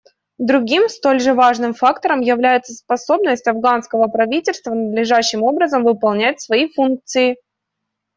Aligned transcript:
Другим 0.39 0.89
столь 0.89 1.19
же 1.19 1.35
важным 1.35 1.75
фактором 1.75 2.21
является 2.21 2.73
способность 2.73 3.45
афганского 3.47 4.07
правительства 4.07 4.73
надлежащим 4.73 5.43
образом 5.43 5.83
выполнять 5.83 6.41
свои 6.41 6.67
функции. 6.73 7.37